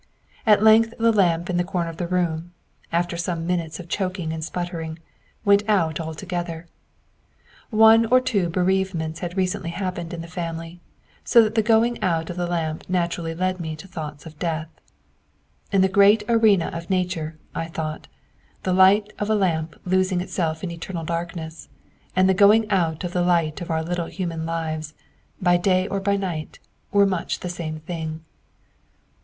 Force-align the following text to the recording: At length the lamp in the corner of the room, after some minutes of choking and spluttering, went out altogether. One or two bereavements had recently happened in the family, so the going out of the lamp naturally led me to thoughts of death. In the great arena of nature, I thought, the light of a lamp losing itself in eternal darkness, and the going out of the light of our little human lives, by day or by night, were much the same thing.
At 0.47 0.63
length 0.63 0.95
the 0.97 1.11
lamp 1.11 1.47
in 1.47 1.57
the 1.57 1.63
corner 1.63 1.91
of 1.91 1.97
the 1.97 2.07
room, 2.07 2.53
after 2.91 3.15
some 3.17 3.45
minutes 3.45 3.79
of 3.79 3.87
choking 3.87 4.33
and 4.33 4.43
spluttering, 4.43 4.97
went 5.45 5.61
out 5.69 5.99
altogether. 5.99 6.65
One 7.69 8.07
or 8.07 8.19
two 8.19 8.49
bereavements 8.49 9.19
had 9.19 9.37
recently 9.37 9.69
happened 9.69 10.11
in 10.11 10.21
the 10.21 10.27
family, 10.27 10.81
so 11.23 11.47
the 11.47 11.61
going 11.61 12.01
out 12.01 12.31
of 12.31 12.35
the 12.35 12.47
lamp 12.47 12.85
naturally 12.89 13.35
led 13.35 13.59
me 13.59 13.75
to 13.75 13.87
thoughts 13.87 14.25
of 14.25 14.39
death. 14.39 14.69
In 15.71 15.81
the 15.81 15.87
great 15.87 16.23
arena 16.27 16.71
of 16.73 16.89
nature, 16.89 17.37
I 17.53 17.67
thought, 17.67 18.07
the 18.63 18.73
light 18.73 19.13
of 19.19 19.29
a 19.29 19.35
lamp 19.35 19.75
losing 19.85 20.19
itself 20.19 20.63
in 20.63 20.71
eternal 20.71 21.03
darkness, 21.05 21.69
and 22.15 22.27
the 22.27 22.33
going 22.33 22.67
out 22.71 23.03
of 23.03 23.13
the 23.13 23.21
light 23.21 23.61
of 23.61 23.69
our 23.69 23.83
little 23.83 24.07
human 24.07 24.47
lives, 24.47 24.95
by 25.39 25.57
day 25.57 25.87
or 25.87 25.99
by 25.99 26.15
night, 26.15 26.57
were 26.91 27.05
much 27.05 27.41
the 27.41 27.49
same 27.49 27.81
thing. 27.81 28.25